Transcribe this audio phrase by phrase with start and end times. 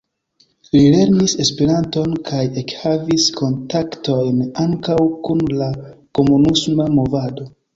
[0.75, 5.69] Li lernis Esperanton, kaj ekhavis kontaktojn ankaŭ kun la
[6.21, 7.51] komunisma movado.